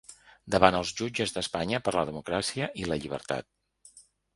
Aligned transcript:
Davant 0.55 0.77
els 0.77 0.93
jutges 1.01 1.35
d’Espanya 1.37 1.83
per 1.89 1.95
la 1.99 2.09
democràcia 2.13 2.75
i 2.85 2.91
la 2.93 3.03
llibertat. 3.05 4.01